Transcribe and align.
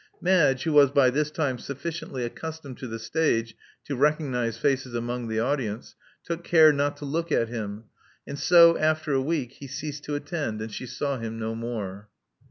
Madge, 0.19 0.63
who 0.63 0.73
was 0.73 0.89
by 0.89 1.11
this 1.11 1.29
time 1.29 1.59
sufficiently 1.59 2.23
accustomed 2.23 2.75
to 2.79 2.87
the 2.87 2.97
stage 2.97 3.55
to 3.85 3.95
recognize 3.95 4.57
faces 4.57 4.95
among 4.95 5.27
the 5.27 5.39
audience, 5.39 5.93
took 6.23 6.43
care 6.43 6.73
not 6.73 6.97
to 6.97 7.05
look 7.05 7.31
at 7.31 7.49
him; 7.49 7.83
and 8.25 8.39
so, 8.39 8.75
after 8.79 9.13
a 9.13 9.21
week, 9.21 9.51
he 9.59 9.67
ceased 9.67 10.03
to 10.05 10.15
attend 10.15 10.59
and 10.59 10.73
she 10.73 10.87
saw 10.87 11.19
him 11.19 11.37
no 11.37 11.53
more. 11.53 12.09